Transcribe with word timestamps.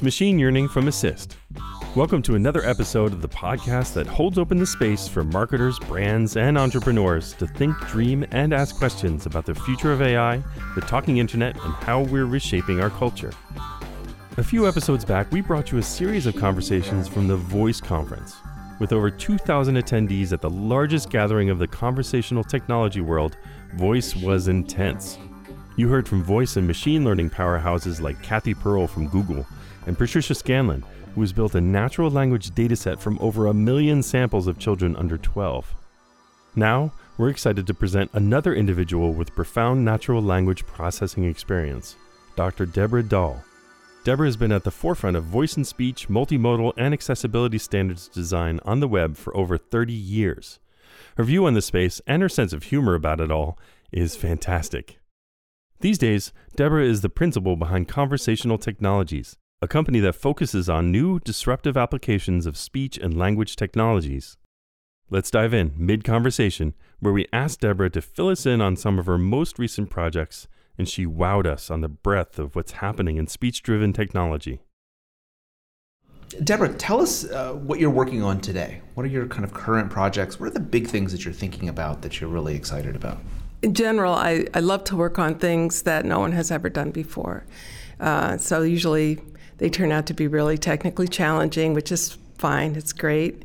It's 0.00 0.04
Machine 0.06 0.38
Yearning 0.38 0.66
from 0.66 0.88
Assist. 0.88 1.36
Welcome 1.94 2.22
to 2.22 2.34
another 2.34 2.64
episode 2.64 3.12
of 3.12 3.20
the 3.20 3.28
podcast 3.28 3.92
that 3.92 4.06
holds 4.06 4.38
open 4.38 4.56
the 4.56 4.64
space 4.64 5.06
for 5.06 5.24
marketers, 5.24 5.78
brands, 5.78 6.38
and 6.38 6.56
entrepreneurs 6.56 7.34
to 7.34 7.46
think, 7.46 7.78
dream, 7.80 8.24
and 8.30 8.54
ask 8.54 8.78
questions 8.78 9.26
about 9.26 9.44
the 9.44 9.54
future 9.54 9.92
of 9.92 10.00
AI, 10.00 10.42
the 10.74 10.80
talking 10.80 11.18
internet, 11.18 11.54
and 11.62 11.74
how 11.74 12.00
we're 12.00 12.24
reshaping 12.24 12.80
our 12.80 12.88
culture. 12.88 13.30
A 14.38 14.42
few 14.42 14.66
episodes 14.66 15.04
back, 15.04 15.30
we 15.32 15.42
brought 15.42 15.70
you 15.70 15.76
a 15.76 15.82
series 15.82 16.24
of 16.24 16.34
conversations 16.34 17.06
from 17.06 17.28
the 17.28 17.36
Voice 17.36 17.82
Conference. 17.82 18.36
With 18.78 18.94
over 18.94 19.10
2,000 19.10 19.74
attendees 19.74 20.32
at 20.32 20.40
the 20.40 20.48
largest 20.48 21.10
gathering 21.10 21.50
of 21.50 21.58
the 21.58 21.68
conversational 21.68 22.42
technology 22.42 23.02
world, 23.02 23.36
Voice 23.74 24.16
was 24.16 24.48
intense. 24.48 25.18
You 25.76 25.88
heard 25.88 26.08
from 26.08 26.24
voice 26.24 26.56
and 26.56 26.66
machine 26.66 27.04
learning 27.04 27.28
powerhouses 27.28 28.00
like 28.00 28.22
Cathy 28.22 28.54
Pearl 28.54 28.86
from 28.86 29.06
Google 29.06 29.46
and 29.86 29.98
Patricia 29.98 30.34
Scanlon, 30.34 30.84
who 31.14 31.20
has 31.20 31.32
built 31.32 31.54
a 31.54 31.60
natural 31.60 32.10
language 32.10 32.50
dataset 32.50 32.98
from 32.98 33.18
over 33.20 33.46
a 33.46 33.54
million 33.54 34.02
samples 34.02 34.46
of 34.46 34.58
children 34.58 34.96
under 34.96 35.18
12. 35.18 35.74
Now, 36.54 36.92
we're 37.18 37.28
excited 37.28 37.66
to 37.66 37.74
present 37.74 38.10
another 38.14 38.54
individual 38.54 39.12
with 39.12 39.34
profound 39.34 39.84
natural 39.84 40.22
language 40.22 40.66
processing 40.66 41.24
experience, 41.24 41.96
Dr. 42.36 42.66
Deborah 42.66 43.02
Dahl. 43.02 43.42
Deborah 44.02 44.26
has 44.26 44.36
been 44.36 44.52
at 44.52 44.64
the 44.64 44.70
forefront 44.70 45.16
of 45.16 45.24
voice 45.24 45.56
and 45.56 45.66
speech, 45.66 46.08
multimodal, 46.08 46.72
and 46.78 46.94
accessibility 46.94 47.58
standards 47.58 48.08
design 48.08 48.58
on 48.64 48.80
the 48.80 48.88
web 48.88 49.16
for 49.16 49.36
over 49.36 49.58
30 49.58 49.92
years. 49.92 50.58
Her 51.16 51.24
view 51.24 51.44
on 51.44 51.54
the 51.54 51.60
space 51.60 52.00
and 52.06 52.22
her 52.22 52.28
sense 52.28 52.52
of 52.52 52.64
humor 52.64 52.94
about 52.94 53.20
it 53.20 53.30
all 53.30 53.58
is 53.92 54.16
fantastic. 54.16 54.98
These 55.80 55.98
days, 55.98 56.32
Deborah 56.56 56.84
is 56.84 57.02
the 57.02 57.08
principal 57.10 57.56
behind 57.56 57.88
Conversational 57.88 58.58
Technologies, 58.58 59.36
a 59.62 59.68
company 59.68 60.00
that 60.00 60.14
focuses 60.14 60.70
on 60.70 60.90
new 60.90 61.20
disruptive 61.20 61.76
applications 61.76 62.46
of 62.46 62.56
speech 62.56 62.96
and 62.96 63.16
language 63.16 63.56
technologies. 63.56 64.38
Let's 65.10 65.30
dive 65.30 65.52
in 65.52 65.74
mid 65.76 66.02
conversation, 66.02 66.72
where 67.00 67.12
we 67.12 67.26
asked 67.32 67.60
Deborah 67.60 67.90
to 67.90 68.00
fill 68.00 68.28
us 68.28 68.46
in 68.46 68.62
on 68.62 68.76
some 68.76 68.98
of 68.98 69.06
her 69.06 69.18
most 69.18 69.58
recent 69.58 69.90
projects, 69.90 70.48
and 70.78 70.88
she 70.88 71.04
wowed 71.04 71.46
us 71.46 71.70
on 71.70 71.82
the 71.82 71.88
breadth 71.88 72.38
of 72.38 72.56
what's 72.56 72.72
happening 72.72 73.18
in 73.18 73.26
speech 73.26 73.62
driven 73.62 73.92
technology. 73.92 74.60
Deborah, 76.42 76.72
tell 76.72 77.02
us 77.02 77.24
uh, 77.24 77.52
what 77.52 77.80
you're 77.80 77.90
working 77.90 78.22
on 78.22 78.40
today. 78.40 78.80
What 78.94 79.04
are 79.04 79.08
your 79.08 79.26
kind 79.26 79.44
of 79.44 79.52
current 79.52 79.90
projects? 79.90 80.40
What 80.40 80.46
are 80.46 80.52
the 80.52 80.60
big 80.60 80.86
things 80.86 81.12
that 81.12 81.24
you're 81.24 81.34
thinking 81.34 81.68
about 81.68 82.02
that 82.02 82.20
you're 82.20 82.30
really 82.30 82.54
excited 82.54 82.96
about? 82.96 83.18
in 83.62 83.74
general, 83.74 84.14
I, 84.14 84.46
I 84.54 84.60
love 84.60 84.84
to 84.84 84.96
work 84.96 85.18
on 85.18 85.34
things 85.34 85.82
that 85.82 86.04
no 86.04 86.18
one 86.18 86.32
has 86.32 86.50
ever 86.50 86.70
done 86.70 86.90
before. 86.90 87.44
Uh, 87.98 88.38
so 88.38 88.62
usually 88.62 89.20
they 89.60 89.68
turn 89.68 89.92
out 89.92 90.06
to 90.06 90.14
be 90.14 90.26
really 90.26 90.56
technically 90.56 91.06
challenging, 91.06 91.74
which 91.74 91.92
is 91.92 92.16
fine, 92.38 92.74
it's 92.76 92.94
great. 92.94 93.44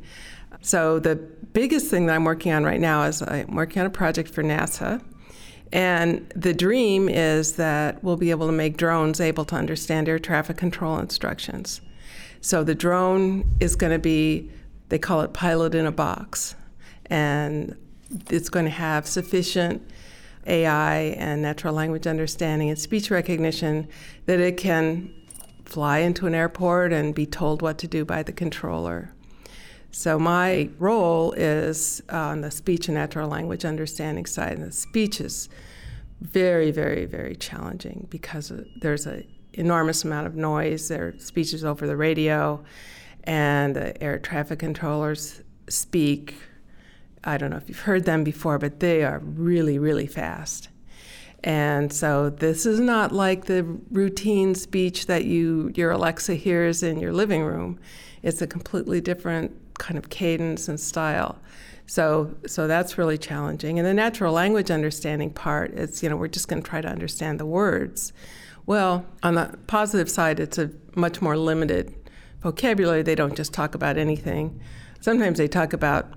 So 0.61 0.97
the 0.97 1.17
biggest 1.17 1.91
thing 1.91 2.05
that 2.05 2.16
I'm 2.16 2.23
working 2.23 2.53
on 2.53 2.63
right 2.63 2.80
now 2.80 3.03
is 3.03 3.22
I'm 3.22 3.53
working 3.53 3.81
on 3.81 3.85
a 3.85 3.89
project 3.91 4.30
for 4.30 4.41
NASA. 4.41 5.03
And 5.73 6.31
the 6.33 6.53
dream 6.53 7.09
is 7.09 7.57
that 7.57 8.02
we'll 8.02 8.16
be 8.16 8.31
able 8.31 8.47
to 8.47 8.53
make 8.53 8.77
drones 8.77 9.19
able 9.19 9.44
to 9.45 9.55
understand 9.55 10.07
air 10.07 10.17
traffic 10.17 10.55
control 10.55 10.97
instructions. 10.99 11.81
So 12.39 12.63
the 12.63 12.75
drone 12.75 13.44
is 13.59 13.75
going 13.75 13.91
to 13.91 14.00
be, 14.00 14.50
they 14.88 14.97
call 14.97 15.19
it 15.19 15.33
pilot 15.33 15.75
in 15.75 15.85
a 15.85 15.91
box. 15.91 16.55
And 17.07 17.75
it's 18.29 18.47
going 18.47 18.66
to 18.66 18.72
have 18.72 19.06
sufficient 19.06 19.85
AI 20.47 20.95
and 21.17 21.41
natural 21.41 21.73
language 21.73 22.07
understanding 22.07 22.69
and 22.69 22.79
speech 22.79 23.11
recognition 23.11 23.90
that 24.28 24.40
it 24.40 24.56
can 24.56 25.13
fly 25.66 26.00
into 26.00 26.28
an 26.28 26.36
airport 26.36 26.94
and 26.94 27.14
be 27.14 27.26
told 27.26 27.62
what 27.62 27.78
to 27.80 27.88
do 27.88 28.06
by 28.06 28.24
the 28.24 28.31
controller. 28.31 29.12
So 29.92 30.20
my 30.20 30.70
role 30.78 31.31
is 31.34 32.02
on 32.09 32.42
the 32.42 32.52
speech 32.52 32.88
and 32.88 32.96
natural 32.96 33.30
language 33.30 33.66
understanding 33.66 34.26
side, 34.26 34.53
and 34.53 34.64
the 34.64 34.72
speech 34.72 35.22
is 35.22 35.50
very, 36.22 36.72
very, 36.72 37.06
very 37.06 37.36
challenging 37.36 38.08
because 38.09 38.52
there's 38.81 39.06
an 39.06 39.26
enormous 39.53 40.03
amount 40.03 40.28
of 40.28 40.36
noise. 40.36 40.88
There 40.90 41.08
are 41.08 41.20
speeches 41.20 41.64
over 41.64 41.88
the 41.88 41.97
radio, 41.97 42.64
and 43.24 43.76
the 43.76 44.02
air 44.03 44.20
traffic 44.20 44.59
controllers 44.59 45.42
speak 45.68 46.36
I 47.26 47.38
don't 47.38 47.50
know 47.50 47.58
if 47.58 47.68
you've 47.68 47.80
heard 47.80 48.06
them 48.06 48.24
before, 48.24 48.59
but 48.59 48.80
they 48.80 49.03
are 49.03 49.20
really, 49.20 49.80
really 49.80 50.06
fast. 50.06 50.70
And 51.45 51.94
so 51.94 52.31
this 52.31 52.66
is 52.66 52.79
not 52.79 53.11
like 53.11 53.45
the 53.45 53.63
routine 53.91 54.56
speech 54.56 55.06
that 55.06 55.25
you 55.25 55.72
your 55.75 55.91
Alexa 55.91 56.33
hears 56.33 56.81
in 56.81 57.00
your 57.00 57.13
living 57.13 57.44
room. 57.44 57.79
It's 58.23 58.41
a 58.41 58.47
completely 58.47 59.00
different 59.00 59.55
kind 59.78 59.95
of 60.00 60.09
cadence 60.09 60.67
and 60.67 60.79
style. 60.79 61.39
So 61.85 62.35
so 62.47 62.67
that's 62.67 62.97
really 62.97 63.19
challenging. 63.19 63.78
And 63.78 63.88
the 63.88 63.94
natural 63.94 64.34
language 64.34 64.72
understanding 64.72 65.29
part, 65.29 65.72
it's 65.75 66.01
you 66.01 66.09
know, 66.09 66.17
we're 66.17 66.29
just 66.29 66.47
going 66.47 66.63
to 66.63 66.67
try 66.67 66.81
to 66.81 66.89
understand 66.89 67.39
the 67.39 67.45
words. 67.45 68.11
Well, 68.66 69.05
on 69.22 69.35
the 69.35 69.55
positive 69.67 70.09
side, 70.09 70.39
it's 70.39 70.57
a 70.57 70.72
much 70.95 71.22
more 71.22 71.38
limited 71.38 71.94
vocabulary. 72.41 73.03
They 73.03 73.13
don't 73.13 73.35
just 73.35 73.53
talk 73.53 73.75
about 73.75 74.00
anything. 74.00 74.59
Sometimes 75.00 75.38
they 75.38 75.47
talk 75.47 75.73
about 75.73 76.11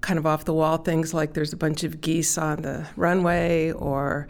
kind 0.00 0.18
of 0.18 0.26
off 0.26 0.44
the 0.44 0.54
wall 0.54 0.78
things 0.78 1.12
like 1.12 1.34
there's 1.34 1.52
a 1.52 1.56
bunch 1.56 1.84
of 1.84 2.00
geese 2.00 2.38
on 2.38 2.62
the 2.62 2.86
runway 2.96 3.72
or 3.72 4.28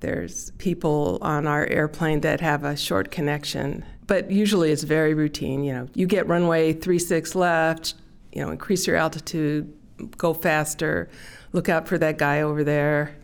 there's 0.00 0.50
people 0.58 1.18
on 1.22 1.46
our 1.46 1.66
airplane 1.66 2.20
that 2.20 2.40
have 2.40 2.64
a 2.64 2.76
short 2.76 3.10
connection. 3.10 3.84
But 4.06 4.30
usually 4.30 4.70
it's 4.70 4.82
very 4.82 5.14
routine. 5.14 5.64
You 5.64 5.72
know, 5.72 5.88
you 5.94 6.06
get 6.06 6.26
runway 6.26 6.74
36 6.74 7.34
left, 7.34 7.94
you 8.32 8.42
know, 8.42 8.50
increase 8.50 8.86
your 8.86 8.96
altitude, 8.96 9.72
go 10.18 10.34
faster, 10.34 11.08
look 11.52 11.68
out 11.68 11.88
for 11.88 11.96
that 11.98 12.18
guy 12.18 12.42
over 12.42 12.62
there. 12.62 13.16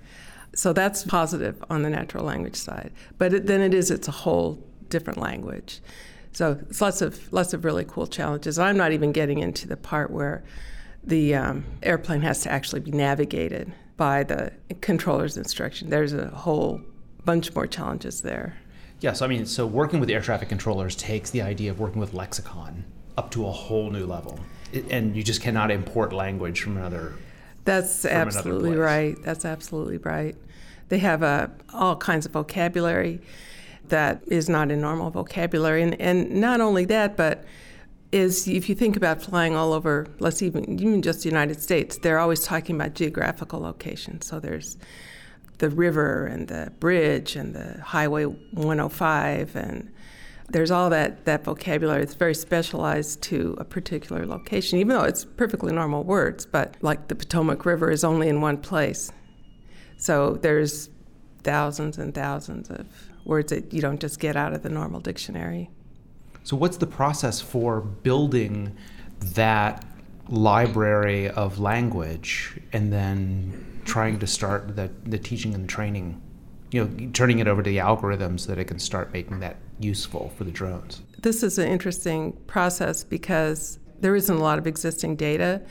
So 0.55 0.73
that's 0.73 1.05
positive 1.05 1.63
on 1.69 1.83
the 1.83 1.91
natural 1.91 2.25
language 2.25 2.57
side. 2.57 2.93
But 3.19 3.35
it, 3.35 3.47
then 3.47 3.61
it 3.61 3.75
is, 3.75 3.91
it's 3.91 4.09
a 4.09 4.13
whole 4.13 4.65
different 4.89 5.19
language. 5.19 5.81
So 6.33 6.61
it's 6.69 6.81
lots 6.81 7.03
of 7.03 7.33
lots 7.33 7.53
of 7.53 7.65
really 7.65 7.85
cool 7.85 8.07
challenges. 8.07 8.59
I'm 8.59 8.77
not 8.77 8.93
even 8.93 9.13
getting 9.13 9.39
into 9.39 9.67
the 9.67 9.77
part 9.77 10.11
where 10.11 10.45
the 11.03 11.35
um, 11.35 11.65
airplane 11.83 12.23
has 12.23 12.43
to 12.43 12.53
actually 12.53 12.81
be 12.81 12.91
navigated 12.91 13.73
by 13.97 14.23
the 14.23 14.53
controller's 14.81 15.37
instruction. 15.37 15.91
There's 15.91 16.13
a 16.13 16.29
whole 16.29 16.81
bunch 17.25 17.55
more 17.55 17.67
challenges 17.67 18.23
there. 18.23 18.57
Yeah, 19.01 19.13
so 19.15 19.25
I 19.25 19.29
mean, 19.29 19.47
so 19.47 19.67
working 19.67 20.01
with 20.01 20.11
air 20.11 20.21
traffic 20.21 20.49
controllers 20.49 20.95
takes 20.95 21.31
the 21.31 21.43
idea 21.43 21.71
of 21.71 21.81
working 21.81 22.01
with 22.01 22.13
lexicon 22.13 22.85
up 23.17 23.31
to 23.33 23.47
a 23.47 23.51
whole 23.51 23.91
new 23.91 24.07
level. 24.07 24.39
And 24.91 25.17
you 25.17 25.23
just 25.23 25.41
cannot 25.41 25.71
import 25.71 26.13
language 26.13 26.61
from 26.61 26.77
another. 26.77 27.15
That's 27.65 28.03
from 28.03 28.13
absolutely 28.13 28.71
another 28.71 28.83
right. 28.83 29.17
That's 29.23 29.45
absolutely 29.45 29.99
right. 29.99 30.37
They 30.89 30.99
have 30.99 31.23
uh, 31.23 31.49
all 31.73 31.97
kinds 31.97 32.27
of 32.27 32.33
vocabulary 32.33 33.21
that 33.89 34.23
is 34.27 34.49
not 34.49 34.71
in 34.71 34.81
normal 34.81 35.11
vocabulary. 35.11 35.83
And, 35.83 36.01
and 36.01 36.31
not 36.31 36.61
only 36.61 36.85
that, 36.87 37.17
but 37.17 37.45
is 38.13 38.49
if 38.49 38.69
you 38.69 38.75
think 38.75 38.97
about 38.97 39.23
flying 39.23 39.55
all 39.55 39.73
over, 39.73 40.07
let's 40.19 40.43
even 40.43 40.81
even 40.81 41.03
just 41.03 41.23
the 41.23 41.29
United 41.29 41.61
States, 41.61 41.99
they're 41.99 42.19
always 42.19 42.45
talking 42.45 42.77
about 42.77 42.95
geographical 42.95 43.61
locations. 43.61 44.27
So 44.27 44.41
there's 44.41 44.77
the 45.59 45.71
river 45.71 46.27
and 46.27 46.49
the 46.49 46.73
bridge 46.81 47.37
and 47.37 47.55
the 47.55 47.81
Highway 47.83 48.25
105 48.25 49.57
and 49.57 49.93
there's 50.49 50.73
all 50.73 50.91
that, 50.91 51.27
that 51.27 51.45
vocabulary. 51.45 52.03
It's 52.03 52.15
very 52.15 52.35
specialized 52.35 53.23
to 53.23 53.55
a 53.59 53.65
particular 53.65 54.27
location, 54.27 54.81
even 54.81 54.97
though 54.97 55.05
it's 55.05 55.25
perfectly 55.25 55.73
normal 55.73 56.03
words. 56.03 56.45
But 56.45 56.77
like 56.81 57.07
the 57.07 57.15
Potomac 57.15 57.65
River 57.65 57.91
is 57.91 58.03
only 58.03 58.29
in 58.29 58.41
one 58.41 58.57
place, 58.57 59.13
so 59.97 60.35
there's 60.35 60.91
thousands 61.45 61.99
and 61.99 62.15
thousands 62.15 62.69
of 62.69 62.87
words 63.25 63.53
that 63.53 63.73
you 63.73 63.81
don't 63.81 64.01
just 64.01 64.19
get 64.19 64.35
out 64.35 64.53
of 64.53 64.63
the 64.63 64.71
normal 64.71 65.01
dictionary. 65.01 65.71
So, 66.51 66.57
what's 66.57 66.79
the 66.79 66.87
process 66.89 67.41
for 67.41 67.81
building 67.81 68.77
that 69.21 69.85
library 70.29 71.31
of 71.31 71.61
language 71.61 72.59
and 72.73 72.93
then 72.93 73.83
trying 73.85 74.19
to 74.19 74.27
start 74.27 74.75
the, 74.75 74.91
the 75.05 75.17
teaching 75.17 75.55
and 75.55 75.69
training? 75.69 76.21
You 76.73 76.85
know, 76.85 77.11
turning 77.13 77.39
it 77.39 77.47
over 77.47 77.63
to 77.63 77.71
the 77.71 77.77
algorithms 77.77 78.41
so 78.41 78.49
that 78.49 78.59
it 78.59 78.65
can 78.65 78.81
start 78.81 79.13
making 79.13 79.39
that 79.39 79.59
useful 79.79 80.33
for 80.37 80.43
the 80.43 80.51
drones. 80.51 81.03
This 81.23 81.45
is 81.45 81.57
an 81.57 81.69
interesting 81.69 82.33
process 82.49 83.05
because 83.05 83.79
there 84.01 84.17
isn't 84.17 84.37
a 84.37 84.43
lot 84.43 84.59
of 84.59 84.67
existing 84.67 85.15
data. 85.15 85.63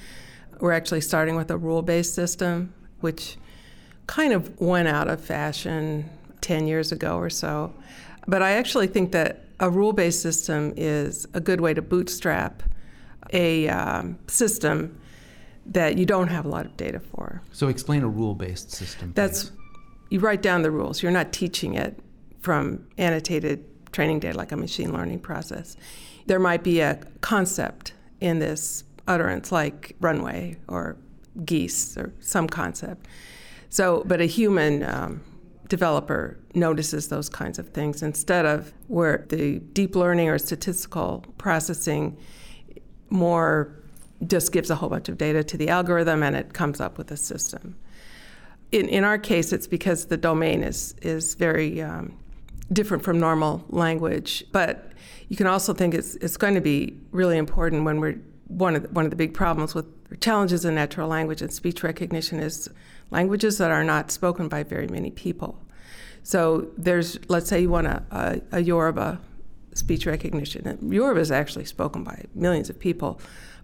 We're 0.61 0.71
actually 0.71 1.01
starting 1.01 1.35
with 1.35 1.51
a 1.51 1.57
rule 1.57 1.81
based 1.81 2.15
system, 2.15 2.73
which 3.01 3.35
kind 4.07 4.31
of 4.31 4.57
went 4.61 4.87
out 4.87 5.09
of 5.09 5.19
fashion 5.19 6.09
10 6.41 6.67
years 6.67 6.91
ago 6.91 7.17
or 7.17 7.29
so. 7.29 7.73
But 8.27 8.41
I 8.41 8.51
actually 8.51 8.87
think 8.87 9.11
that 9.11 9.45
a 9.59 9.69
rule 9.69 9.93
based 9.93 10.21
system 10.21 10.73
is 10.77 11.27
a 11.33 11.39
good 11.39 11.61
way 11.61 11.73
to 11.73 11.81
bootstrap 11.81 12.63
a 13.31 13.67
um, 13.69 14.17
system 14.27 14.97
that 15.65 15.97
you 15.97 16.05
don't 16.05 16.29
have 16.29 16.45
a 16.45 16.49
lot 16.49 16.65
of 16.65 16.75
data 16.77 16.99
for. 16.99 17.41
So, 17.51 17.67
explain 17.67 18.03
a 18.03 18.07
rule 18.07 18.33
based 18.35 18.71
system. 18.71 19.11
That's 19.15 19.51
you 20.09 20.19
write 20.19 20.41
down 20.41 20.63
the 20.63 20.71
rules. 20.71 21.03
You're 21.03 21.11
not 21.11 21.31
teaching 21.31 21.75
it 21.75 21.99
from 22.39 22.87
annotated 22.97 23.65
training 23.91 24.19
data, 24.19 24.37
like 24.37 24.51
a 24.51 24.57
machine 24.57 24.93
learning 24.93 25.19
process. 25.19 25.75
There 26.25 26.39
might 26.39 26.63
be 26.63 26.79
a 26.79 26.99
concept 27.21 27.93
in 28.19 28.39
this 28.39 28.83
utterance, 29.07 29.51
like 29.51 29.95
runway 29.99 30.57
or 30.67 30.97
geese 31.45 31.97
or 31.97 32.13
some 32.19 32.47
concept. 32.47 33.07
So, 33.69 34.03
but 34.05 34.19
a 34.21 34.25
human 34.25 34.83
um, 34.83 35.21
developer 35.69 36.37
notices 36.55 37.07
those 37.07 37.29
kinds 37.29 37.59
of 37.59 37.69
things 37.69 38.03
instead 38.03 38.45
of 38.45 38.73
where 38.87 39.25
the 39.29 39.59
deep 39.59 39.95
learning 39.95 40.27
or 40.27 40.37
statistical 40.37 41.23
processing 41.37 42.17
more 43.09 43.75
just 44.27 44.51
gives 44.51 44.69
a 44.69 44.75
whole 44.75 44.89
bunch 44.89 45.07
of 45.07 45.17
data 45.17 45.43
to 45.43 45.55
the 45.57 45.69
algorithm 45.69 46.23
and 46.23 46.35
it 46.35 46.53
comes 46.53 46.81
up 46.81 46.97
with 46.97 47.11
a 47.11 47.17
system. 47.17 47.75
In, 48.71 48.89
in 48.89 49.03
our 49.03 49.17
case, 49.17 49.53
it's 49.53 49.67
because 49.67 50.07
the 50.07 50.17
domain 50.17 50.63
is, 50.63 50.95
is 51.01 51.35
very 51.35 51.81
um, 51.81 52.17
different 52.73 53.03
from 53.03 53.19
normal 53.19 53.63
language. 53.69 54.43
But 54.51 54.91
you 55.29 55.37
can 55.37 55.47
also 55.47 55.73
think 55.73 55.93
it's, 55.93 56.15
it's 56.15 56.37
going 56.37 56.55
to 56.55 56.61
be 56.61 56.99
really 57.11 57.37
important 57.37 57.85
when 57.85 57.99
we're 57.99 58.19
one 58.47 58.75
of 58.75 58.83
the, 58.83 58.89
one 58.89 59.05
of 59.05 59.11
the 59.11 59.15
big 59.15 59.33
problems 59.33 59.73
with 59.73 59.85
challenges 60.17 60.65
in 60.65 60.75
natural 60.75 61.07
language 61.07 61.41
and 61.41 61.51
speech 61.51 61.83
recognition 61.83 62.39
is 62.39 62.69
languages 63.11 63.57
that 63.57 63.71
are 63.71 63.83
not 63.83 64.11
spoken 64.11 64.47
by 64.47 64.63
very 64.63 64.87
many 64.87 65.11
people. 65.11 65.59
So 66.23 66.67
there's, 66.77 67.19
let's 67.29 67.47
say 67.47 67.61
you 67.61 67.69
want 67.69 67.87
a, 67.87 68.03
a, 68.11 68.41
a 68.57 68.59
Yoruba 68.61 69.19
speech 69.73 70.05
recognition. 70.05 70.77
Yoruba 70.91 71.19
is 71.19 71.31
actually 71.31 71.65
spoken 71.65 72.03
by 72.03 72.25
millions 72.35 72.69
of 72.69 72.79
people, 72.79 73.19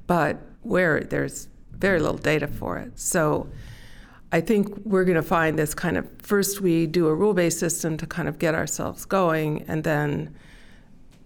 but 0.08 0.38
where 0.62 1.02
there's 1.02 1.48
very 1.72 2.00
little 2.00 2.18
data 2.18 2.48
for 2.48 2.78
it. 2.78 2.98
So 2.98 3.50
I 4.32 4.42
think 4.42 4.76
we're 4.86 5.04
going 5.04 5.16
to 5.16 5.22
find 5.22 5.60
this 5.60 5.74
kind 5.74 5.98
of 5.98 6.08
first 6.22 6.62
we 6.62 6.88
do 6.88 7.08
a 7.08 7.14
rule-based 7.14 7.60
system 7.60 7.98
to 7.98 8.08
kind 8.08 8.28
of 8.28 8.40
get 8.40 8.56
ourselves 8.56 9.06
going, 9.06 9.64
and 9.68 9.84
then 9.84 10.36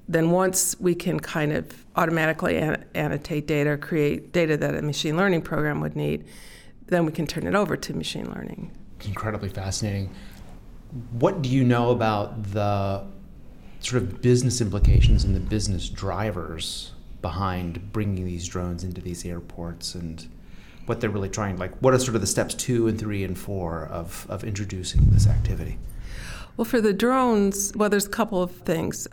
then 0.09 0.31
once 0.31 0.75
we 0.79 0.95
can 0.95 1.19
kind 1.19 1.53
of 1.53 1.85
automatically 1.95 2.57
an- 2.57 2.83
annotate 2.95 3.45
data, 3.45 3.77
create 3.77 4.33
data 4.33 4.57
that 4.57 4.73
a 4.73 4.81
machine 4.81 5.15
learning 5.15 5.43
program 5.43 5.79
would 5.81 5.95
need, 5.95 6.25
then 6.87 7.05
we 7.05 7.11
can 7.11 7.27
turn 7.27 7.45
it 7.45 7.53
over 7.53 7.77
to 7.77 7.93
machine 7.93 8.25
learning. 8.33 8.71
Incredibly 9.05 9.49
fascinating. 9.49 10.09
What 11.11 11.43
do 11.43 11.49
you 11.49 11.63
know 11.63 11.91
about 11.91 12.41
the 12.51 13.05
sort 13.81 14.01
of 14.01 14.19
business 14.19 14.61
implications 14.61 15.23
and 15.23 15.35
the 15.35 15.39
business 15.39 15.87
drivers 15.87 16.91
behind 17.21 17.93
bringing 17.93 18.25
these 18.25 18.47
drones 18.47 18.83
into 18.83 19.01
these 19.01 19.23
airports 19.23 19.93
and 19.93 20.27
what 20.87 20.99
they're 20.99 21.09
really 21.09 21.29
trying 21.29 21.55
like 21.57 21.75
what 21.81 21.93
are 21.93 21.99
sort 21.99 22.15
of 22.15 22.21
the 22.21 22.27
steps 22.27 22.55
two 22.55 22.87
and 22.87 22.97
three 22.97 23.23
and 23.23 23.37
four 23.37 23.85
of, 23.87 24.25
of 24.29 24.43
introducing 24.43 25.09
this 25.11 25.27
activity 25.27 25.77
well 26.57 26.65
for 26.65 26.81
the 26.81 26.93
drones 26.93 27.73
well 27.75 27.89
there's 27.89 28.05
a 28.05 28.09
couple 28.09 28.41
of 28.41 28.51
things 28.51 29.07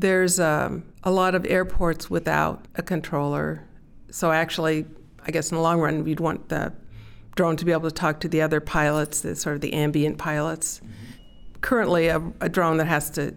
there's 0.00 0.38
um, 0.38 0.84
a 1.02 1.10
lot 1.10 1.34
of 1.34 1.46
airports 1.46 2.08
without 2.08 2.66
a 2.76 2.82
controller. 2.82 3.64
So 4.10 4.30
actually, 4.30 4.86
I 5.24 5.30
guess 5.30 5.50
in 5.50 5.56
the 5.56 5.62
long 5.62 5.80
run, 5.80 6.06
you'd 6.06 6.20
want 6.20 6.48
the 6.48 6.72
drone 7.34 7.56
to 7.56 7.64
be 7.64 7.72
able 7.72 7.88
to 7.88 7.94
talk 7.94 8.20
to 8.20 8.28
the 8.28 8.42
other 8.42 8.60
pilots, 8.60 9.20
the 9.20 9.36
sort 9.36 9.54
of 9.56 9.60
the 9.60 9.72
ambient 9.72 10.18
pilots. 10.18 10.78
Mm-hmm. 10.78 11.60
Currently, 11.60 12.08
a, 12.08 12.22
a, 12.40 12.48
drone 12.48 12.76
that 12.78 12.86
has 12.86 13.10
to 13.10 13.34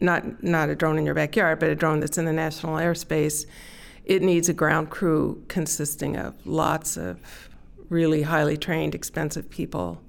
not 0.00 0.42
not 0.42 0.68
a 0.68 0.74
drone 0.74 0.98
in 0.98 1.06
your 1.06 1.14
backyard, 1.14 1.58
but 1.58 1.70
a 1.70 1.74
drone 1.74 2.00
that's 2.00 2.18
in 2.18 2.24
the 2.24 2.32
national 2.32 2.76
airspace, 2.76 3.46
it 4.04 4.22
needs 4.22 4.48
a 4.48 4.52
ground 4.52 4.90
crew 4.90 5.42
consisting 5.48 6.16
of 6.16 6.34
lots 6.46 6.96
of 6.96 7.18
really 7.88 8.22
highly 8.22 8.56
trained, 8.56 8.94
expensive 8.94 9.48
people. 9.48 10.00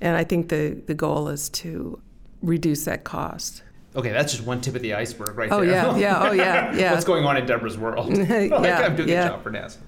And 0.00 0.16
I 0.16 0.24
think 0.24 0.48
the, 0.48 0.80
the 0.86 0.94
goal 0.94 1.28
is 1.28 1.48
to 1.50 2.00
reduce 2.42 2.84
that 2.84 3.04
cost. 3.04 3.62
Okay, 3.94 4.10
that's 4.10 4.32
just 4.32 4.46
one 4.46 4.60
tip 4.60 4.76
of 4.76 4.82
the 4.82 4.94
iceberg 4.94 5.36
right 5.36 5.50
oh, 5.50 5.60
there. 5.60 5.70
yeah, 5.70 5.96
yeah, 5.96 6.28
oh 6.28 6.32
yeah, 6.32 6.74
yeah. 6.76 6.92
What's 6.92 7.04
going 7.04 7.24
on 7.24 7.36
in 7.36 7.46
Deborah's 7.46 7.76
world? 7.76 8.16
like, 8.28 8.52
I'm 8.52 8.94
doing 8.96 9.08
yeah. 9.08 9.26
a 9.26 9.28
job 9.30 9.42
for 9.42 9.50
NASA. 9.50 9.78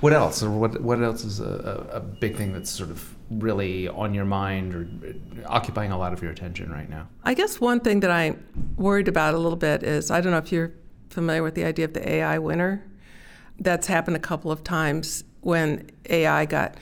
What 0.00 0.12
else? 0.12 0.42
Or 0.42 0.50
what 0.50 0.80
what 0.80 1.02
else 1.02 1.24
is 1.24 1.40
a, 1.40 1.86
a, 1.92 2.00
big 2.00 2.36
thing 2.36 2.52
that's 2.52 2.70
sort 2.70 2.90
of 2.90 3.14
really 3.30 3.86
on 3.86 4.12
your 4.12 4.24
mind 4.24 4.74
or 4.74 4.88
uh, 5.08 5.46
occupying 5.46 5.92
a 5.92 5.98
lot 5.98 6.12
of 6.12 6.22
your 6.22 6.32
attention 6.32 6.72
right 6.72 6.88
now? 6.88 7.08
I 7.22 7.34
guess 7.34 7.60
one 7.60 7.80
thing 7.80 8.00
that 8.00 8.10
I'm 8.10 8.42
worried 8.76 9.08
about 9.08 9.34
a 9.34 9.38
little 9.38 9.58
bit 9.58 9.82
is 9.82 10.10
I 10.10 10.20
don't 10.20 10.32
know 10.32 10.38
if 10.38 10.50
you're 10.50 10.72
familiar 11.10 11.42
with 11.42 11.54
the 11.54 11.64
idea 11.64 11.84
of 11.84 11.94
the 11.94 12.06
AI 12.08 12.38
winter. 12.38 12.84
That's 13.60 13.86
happened 13.86 14.16
a 14.16 14.20
couple 14.20 14.50
of 14.50 14.64
times 14.64 15.22
when 15.42 15.90
AI 16.10 16.46
got 16.46 16.76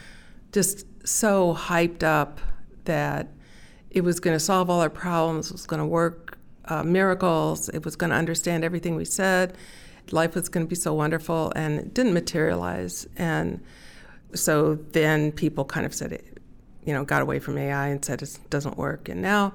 just 0.52 0.86
so 1.06 1.54
hyped 1.54 2.02
up 2.02 2.40
that 2.84 3.28
it 3.92 4.02
was 4.02 4.20
going 4.20 4.34
to 4.34 4.40
solve 4.40 4.70
all 4.70 4.80
our 4.80 4.90
problems, 4.90 5.50
it 5.50 5.52
was 5.52 5.66
going 5.66 5.80
to 5.80 5.86
work 5.86 6.38
uh, 6.66 6.82
miracles, 6.82 7.68
it 7.68 7.84
was 7.84 7.96
going 7.96 8.10
to 8.10 8.16
understand 8.16 8.64
everything 8.64 8.96
we 8.96 9.04
said, 9.04 9.56
life 10.10 10.34
was 10.34 10.48
going 10.48 10.66
to 10.66 10.68
be 10.68 10.76
so 10.76 10.94
wonderful, 10.94 11.52
and 11.54 11.78
it 11.78 11.94
didn't 11.94 12.14
materialize. 12.14 13.06
And 13.16 13.60
so 14.34 14.74
then 14.92 15.32
people 15.32 15.64
kind 15.64 15.86
of 15.86 15.94
said 15.94 16.12
it, 16.12 16.38
you 16.84 16.92
know, 16.92 17.04
got 17.04 17.22
away 17.22 17.38
from 17.38 17.58
AI 17.58 17.88
and 17.88 18.04
said 18.04 18.22
it 18.22 18.38
doesn't 18.50 18.76
work. 18.76 19.08
And 19.08 19.20
now, 19.20 19.54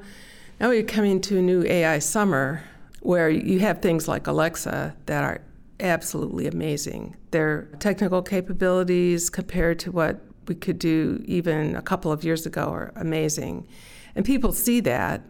now 0.59 0.69
we're 0.69 0.83
coming 0.83 1.19
to 1.21 1.39
a 1.39 1.41
new 1.41 1.63
AI 1.63 1.99
summer 1.99 2.63
where 3.01 3.29
you 3.29 3.59
have 3.59 3.81
things 3.81 4.07
like 4.07 4.27
Alexa 4.27 4.95
that 5.05 5.23
are 5.23 5.41
absolutely 5.79 6.47
amazing. 6.47 7.15
Their 7.31 7.63
technical 7.79 8.21
capabilities 8.21 9.29
compared 9.29 9.79
to 9.79 9.91
what 9.91 10.21
we 10.47 10.55
could 10.55 10.79
do 10.79 11.21
even 11.25 11.75
a 11.75 11.81
couple 11.81 12.11
of 12.11 12.23
years 12.23 12.45
ago 12.45 12.65
are 12.65 12.93
amazing. 12.95 13.67
And 14.17 14.25
people 14.25 14.51
see 14.51 14.79
that 14.81 15.21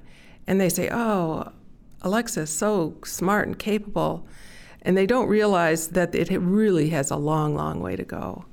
and 0.47 0.61
they 0.61 0.69
say, 0.69 0.89
oh, 0.89 1.51
Alexa 2.03 2.41
is 2.41 2.49
so 2.49 2.95
smart 3.03 3.45
and 3.45 3.59
capable. 3.59 4.25
And 4.81 4.95
they 4.95 5.05
don't 5.05 5.27
realize 5.27 5.89
that 5.89 6.15
it 6.15 6.29
really 6.39 6.89
has 6.89 7.11
a 7.11 7.17
long, 7.17 7.53
long 7.53 7.81
way 7.81 7.97
to 7.97 8.05
go. 8.05 8.45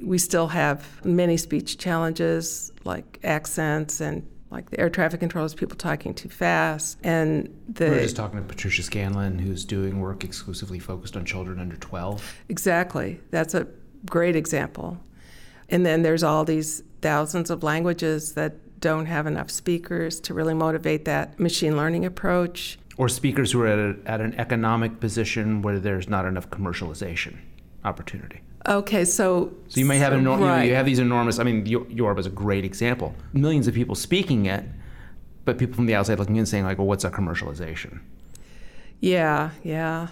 We 0.00 0.18
still 0.18 0.48
have 0.48 1.04
many 1.04 1.36
speech 1.36 1.78
challenges 1.78 2.72
like 2.82 3.20
accents 3.22 4.00
and 4.00 4.26
like 4.50 4.70
the 4.70 4.80
air 4.80 4.90
traffic 4.90 5.20
controllers, 5.20 5.54
people 5.54 5.76
talking 5.76 6.14
too 6.14 6.28
fast. 6.28 6.98
And 7.04 7.56
the, 7.68 7.84
we 7.84 7.90
were 7.90 8.00
just 8.00 8.16
talking 8.16 8.40
to 8.40 8.44
Patricia 8.44 8.82
Scanlon, 8.82 9.38
who's 9.38 9.64
doing 9.64 10.00
work 10.00 10.24
exclusively 10.24 10.80
focused 10.80 11.16
on 11.16 11.24
children 11.24 11.60
under 11.60 11.76
12. 11.76 12.38
Exactly. 12.48 13.20
That's 13.30 13.54
a 13.54 13.68
great 14.06 14.34
example. 14.34 14.98
And 15.68 15.86
then 15.86 16.02
there's 16.02 16.24
all 16.24 16.44
these 16.44 16.82
thousands 17.00 17.50
of 17.50 17.62
languages 17.62 18.34
that 18.34 18.56
don't 18.80 19.06
have 19.06 19.26
enough 19.26 19.50
speakers 19.50 20.20
to 20.20 20.34
really 20.34 20.54
motivate 20.54 21.04
that 21.04 21.38
machine 21.38 21.76
learning 21.76 22.04
approach. 22.04 22.78
Or 22.96 23.08
speakers 23.08 23.52
who 23.52 23.62
are 23.62 23.66
at, 23.66 23.78
a, 23.78 23.96
at 24.06 24.20
an 24.20 24.34
economic 24.34 25.00
position 25.00 25.62
where 25.62 25.78
there's 25.78 26.08
not 26.08 26.24
enough 26.24 26.50
commercialization 26.50 27.38
opportunity. 27.84 28.40
Okay, 28.68 29.06
so 29.06 29.54
so 29.68 29.80
you 29.80 29.86
may 29.86 29.96
have 29.96 30.12
enor- 30.12 30.38
right. 30.38 30.64
you, 30.64 30.70
you, 30.70 30.74
have 30.74 30.84
these 30.84 30.98
enormous. 30.98 31.38
I 31.38 31.44
mean, 31.44 31.64
Yoruba 31.64 32.20
is 32.20 32.26
a 32.26 32.30
great 32.30 32.64
example. 32.64 33.14
Millions 33.32 33.66
of 33.66 33.74
people 33.74 33.94
speaking 33.94 34.46
it, 34.46 34.64
but 35.46 35.56
people 35.56 35.74
from 35.74 35.86
the 35.86 35.94
outside 35.94 36.18
looking 36.18 36.36
in 36.36 36.44
saying 36.44 36.64
like, 36.64 36.76
"Well, 36.76 36.86
what's 36.86 37.04
a 37.04 37.10
commercialization?" 37.10 38.00
Yeah, 39.00 39.50
yeah. 39.62 40.08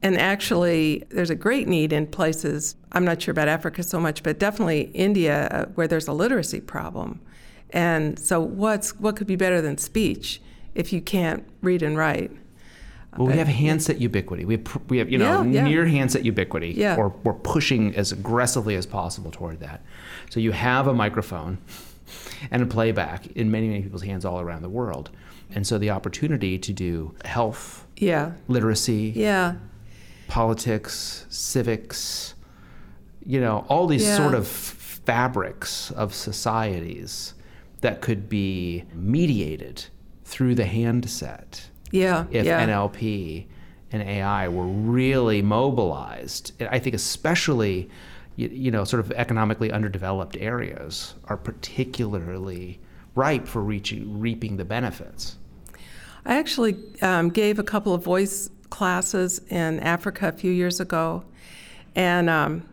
And 0.00 0.16
actually, 0.16 1.04
there's 1.10 1.30
a 1.30 1.34
great 1.34 1.66
need 1.66 1.92
in 1.92 2.06
places. 2.06 2.76
I'm 2.92 3.04
not 3.04 3.20
sure 3.20 3.32
about 3.32 3.48
Africa 3.48 3.82
so 3.82 3.98
much, 3.98 4.22
but 4.22 4.38
definitely 4.38 4.90
India, 4.94 5.48
uh, 5.48 5.64
where 5.74 5.88
there's 5.88 6.08
a 6.08 6.12
literacy 6.12 6.60
problem. 6.60 7.20
And 7.72 8.18
so, 8.18 8.40
what's 8.40 8.98
what 9.00 9.16
could 9.16 9.26
be 9.26 9.36
better 9.36 9.60
than 9.60 9.78
speech 9.78 10.40
if 10.74 10.92
you 10.92 11.00
can't 11.00 11.44
read 11.62 11.82
and 11.82 11.96
write? 11.96 12.30
Well, 13.16 13.28
we 13.28 13.34
have 13.34 13.48
handset 13.48 14.00
ubiquity. 14.00 14.46
We 14.46 14.56
have, 14.56 14.80
we 14.88 14.98
have 14.98 15.10
you 15.10 15.18
know, 15.18 15.42
yeah, 15.42 15.62
yeah. 15.62 15.64
near 15.64 15.86
handset 15.86 16.24
ubiquity, 16.24 16.70
yeah. 16.70 16.96
or 16.96 17.10
we're 17.24 17.34
pushing 17.34 17.94
as 17.94 18.10
aggressively 18.10 18.74
as 18.74 18.86
possible 18.86 19.30
toward 19.30 19.60
that. 19.60 19.82
So 20.30 20.40
you 20.40 20.52
have 20.52 20.86
a 20.86 20.94
microphone 20.94 21.58
and 22.50 22.62
a 22.62 22.66
playback 22.66 23.26
in 23.28 23.50
many, 23.50 23.68
many 23.68 23.82
people's 23.82 24.02
hands 24.02 24.24
all 24.24 24.40
around 24.40 24.62
the 24.62 24.70
world. 24.70 25.10
And 25.54 25.66
so 25.66 25.76
the 25.76 25.90
opportunity 25.90 26.58
to 26.58 26.72
do 26.72 27.14
health, 27.26 27.86
yeah, 27.98 28.32
literacy, 28.48 29.12
yeah, 29.14 29.56
politics, 30.28 31.26
civics, 31.28 32.34
you 33.26 33.40
know, 33.40 33.66
all 33.68 33.86
these 33.86 34.06
sort 34.16 34.34
of 34.34 34.48
fabrics 34.48 35.90
of 35.90 36.14
societies 36.14 37.34
that 37.82 38.00
could 38.00 38.28
be 38.28 38.84
mediated 38.94 39.84
through 40.24 40.54
the 40.54 40.64
handset. 40.64 41.68
Yeah. 41.90 42.24
If 42.30 42.46
yeah. 42.46 42.66
NLP 42.66 43.46
and 43.92 44.02
AI 44.02 44.48
were 44.48 44.66
really 44.66 45.42
mobilized, 45.42 46.52
I 46.62 46.78
think 46.78 46.94
especially 46.94 47.90
you, 48.36 48.48
you 48.48 48.70
know 48.70 48.84
sort 48.84 49.00
of 49.00 49.12
economically 49.12 49.70
underdeveloped 49.70 50.36
areas 50.38 51.14
are 51.26 51.36
particularly 51.36 52.80
ripe 53.14 53.46
for 53.46 53.62
reaching, 53.62 54.18
reaping 54.18 54.56
the 54.56 54.64
benefits. 54.64 55.36
I 56.24 56.36
actually 56.36 56.76
um, 57.02 57.28
gave 57.28 57.58
a 57.58 57.64
couple 57.64 57.92
of 57.92 58.02
voice 58.02 58.48
classes 58.70 59.40
in 59.48 59.80
Africa 59.80 60.28
a 60.28 60.32
few 60.32 60.52
years 60.52 60.80
ago, 60.80 61.24
and 61.94 62.30
um, 62.30 62.66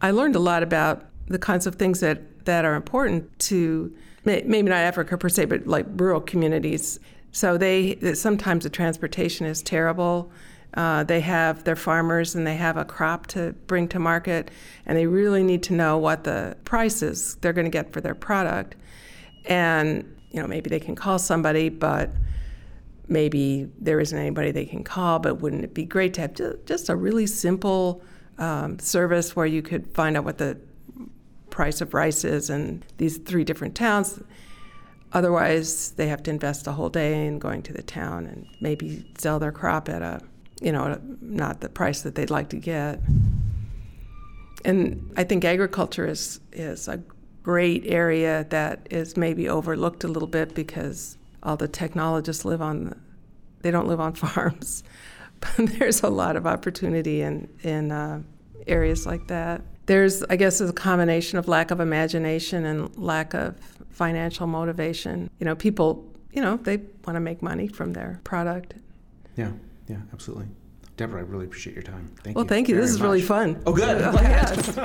I 0.00 0.12
learned 0.12 0.36
a 0.36 0.38
lot 0.38 0.62
about 0.62 1.06
the 1.26 1.38
kinds 1.38 1.66
of 1.66 1.76
things 1.76 2.00
that, 2.00 2.44
that 2.44 2.64
are 2.64 2.74
important 2.74 3.36
to 3.40 3.92
maybe 4.24 4.62
not 4.62 4.78
Africa 4.78 5.16
per 5.16 5.28
se, 5.28 5.46
but 5.46 5.66
like 5.66 5.86
rural 5.96 6.20
communities. 6.20 7.00
So 7.32 7.56
they 7.56 8.14
sometimes 8.14 8.64
the 8.64 8.70
transportation 8.70 9.46
is 9.46 9.62
terrible. 9.62 10.30
Uh, 10.74 11.02
they 11.02 11.20
have 11.20 11.64
their 11.64 11.76
farmers 11.76 12.34
and 12.36 12.46
they 12.46 12.54
have 12.56 12.76
a 12.76 12.84
crop 12.84 13.26
to 13.26 13.52
bring 13.66 13.88
to 13.88 13.98
market, 13.98 14.50
and 14.86 14.96
they 14.96 15.06
really 15.06 15.42
need 15.42 15.62
to 15.64 15.72
know 15.72 15.98
what 15.98 16.24
the 16.24 16.56
prices 16.64 17.36
they're 17.40 17.52
going 17.52 17.64
to 17.64 17.70
get 17.70 17.92
for 17.92 18.00
their 18.00 18.14
product. 18.14 18.76
And 19.46 20.16
you 20.30 20.40
know, 20.40 20.46
maybe 20.46 20.70
they 20.70 20.78
can 20.80 20.94
call 20.94 21.18
somebody, 21.18 21.68
but 21.68 22.10
maybe 23.08 23.68
there 23.80 23.98
isn't 23.98 24.16
anybody 24.16 24.52
they 24.52 24.64
can 24.64 24.84
call. 24.84 25.18
But 25.18 25.40
wouldn't 25.40 25.64
it 25.64 25.74
be 25.74 25.84
great 25.84 26.14
to 26.14 26.20
have 26.20 26.34
just 26.66 26.88
a 26.88 26.94
really 26.94 27.26
simple 27.26 28.02
um, 28.38 28.78
service 28.78 29.34
where 29.34 29.46
you 29.46 29.62
could 29.62 29.86
find 29.88 30.16
out 30.16 30.24
what 30.24 30.38
the 30.38 30.56
price 31.50 31.80
of 31.80 31.94
rice 31.94 32.24
is 32.24 32.50
in 32.50 32.82
these 32.98 33.18
three 33.18 33.44
different 33.44 33.74
towns? 33.74 34.20
Otherwise, 35.12 35.90
they 35.92 36.06
have 36.06 36.22
to 36.22 36.30
invest 36.30 36.66
a 36.66 36.72
whole 36.72 36.88
day 36.88 37.26
in 37.26 37.38
going 37.38 37.62
to 37.62 37.72
the 37.72 37.82
town 37.82 38.26
and 38.26 38.46
maybe 38.60 39.04
sell 39.18 39.38
their 39.38 39.52
crop 39.52 39.88
at 39.88 40.02
a 40.02 40.20
you 40.60 40.72
know, 40.72 41.00
not 41.20 41.60
the 41.60 41.68
price 41.68 42.02
that 42.02 42.14
they'd 42.14 42.30
like 42.30 42.50
to 42.50 42.56
get. 42.56 43.00
And 44.64 45.12
I 45.16 45.24
think 45.24 45.44
agriculture 45.44 46.06
is 46.06 46.40
is 46.52 46.86
a 46.86 47.02
great 47.42 47.84
area 47.86 48.46
that 48.50 48.86
is 48.90 49.16
maybe 49.16 49.48
overlooked 49.48 50.04
a 50.04 50.08
little 50.08 50.28
bit 50.28 50.54
because 50.54 51.16
all 51.42 51.56
the 51.56 51.68
technologists 51.68 52.44
live 52.44 52.60
on 52.60 53.00
they 53.62 53.70
don't 53.70 53.88
live 53.88 54.00
on 54.00 54.12
farms. 54.24 54.84
But 55.40 55.78
there's 55.78 56.02
a 56.02 56.10
lot 56.10 56.36
of 56.36 56.46
opportunity 56.46 57.22
in 57.22 57.48
in 57.62 57.90
uh, 57.90 58.22
areas 58.66 59.06
like 59.06 59.28
that. 59.28 59.62
There's, 59.90 60.22
I 60.30 60.36
guess, 60.36 60.60
a 60.60 60.72
combination 60.72 61.36
of 61.36 61.48
lack 61.48 61.72
of 61.72 61.80
imagination 61.80 62.64
and 62.64 62.96
lack 62.96 63.34
of 63.34 63.56
financial 63.88 64.46
motivation. 64.46 65.28
You 65.40 65.46
know, 65.46 65.56
people, 65.56 66.08
you 66.30 66.40
know, 66.40 66.58
they 66.58 66.76
want 66.76 67.16
to 67.16 67.20
make 67.20 67.42
money 67.42 67.66
from 67.66 67.92
their 67.92 68.20
product. 68.22 68.74
Yeah. 69.36 69.50
Yeah, 69.88 69.96
absolutely. 70.12 70.46
Deborah, 70.96 71.18
I 71.18 71.24
really 71.24 71.46
appreciate 71.46 71.74
your 71.74 71.82
time. 71.82 72.08
Thank 72.22 72.36
well, 72.36 72.44
you. 72.44 72.48
thank 72.48 72.68
you. 72.68 72.76
This 72.76 72.90
is 72.90 73.00
much. 73.00 73.04
really 73.04 73.20
fun. 73.20 73.60
Oh, 73.66 73.72
good. 73.72 74.00
Oh, 74.00 74.12
yes. 74.22 74.76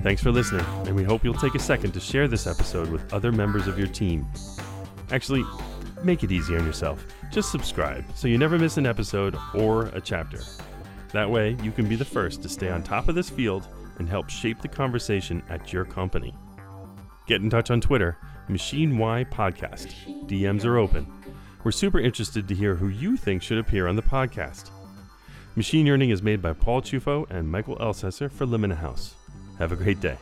Thanks 0.00 0.22
for 0.22 0.30
listening, 0.30 0.64
and 0.86 0.96
we 0.96 1.04
hope 1.04 1.24
you'll 1.24 1.34
take 1.34 1.54
a 1.54 1.58
second 1.58 1.92
to 1.92 2.00
share 2.00 2.26
this 2.26 2.46
episode 2.46 2.88
with 2.88 3.12
other 3.12 3.32
members 3.32 3.66
of 3.66 3.78
your 3.78 3.88
team. 3.88 4.26
Actually, 5.10 5.44
make 6.02 6.24
it 6.24 6.32
easy 6.32 6.56
on 6.56 6.64
yourself. 6.64 7.04
Just 7.30 7.52
subscribe 7.52 8.02
so 8.14 8.28
you 8.28 8.38
never 8.38 8.58
miss 8.58 8.78
an 8.78 8.86
episode 8.86 9.36
or 9.52 9.88
a 9.88 10.00
chapter. 10.00 10.40
That 11.12 11.30
way, 11.30 11.56
you 11.62 11.70
can 11.72 11.88
be 11.88 11.96
the 11.96 12.04
first 12.04 12.42
to 12.42 12.48
stay 12.48 12.70
on 12.70 12.82
top 12.82 13.08
of 13.08 13.14
this 13.14 13.28
field 13.28 13.68
and 13.98 14.08
help 14.08 14.30
shape 14.30 14.60
the 14.60 14.68
conversation 14.68 15.42
at 15.50 15.72
your 15.72 15.84
company. 15.84 16.34
Get 17.26 17.42
in 17.42 17.50
touch 17.50 17.70
on 17.70 17.80
Twitter 17.80 18.16
Machine 18.48 18.98
Y 18.98 19.24
Podcast. 19.30 19.94
DMs 20.26 20.64
are 20.64 20.78
open. 20.78 21.06
We're 21.64 21.70
super 21.70 22.00
interested 22.00 22.48
to 22.48 22.54
hear 22.54 22.74
who 22.74 22.88
you 22.88 23.16
think 23.16 23.42
should 23.42 23.58
appear 23.58 23.86
on 23.86 23.96
the 23.96 24.02
podcast. 24.02 24.70
Machine 25.54 25.86
Yearning 25.86 26.10
is 26.10 26.22
made 26.22 26.42
by 26.42 26.54
Paul 26.54 26.82
Chufo 26.82 27.30
and 27.30 27.48
Michael 27.48 27.76
Elsesser 27.76 28.30
for 28.30 28.46
Limina 28.46 28.76
House. 28.76 29.14
Have 29.58 29.70
a 29.70 29.76
great 29.76 30.00
day. 30.00 30.16